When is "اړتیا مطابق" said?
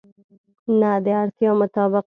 1.21-1.99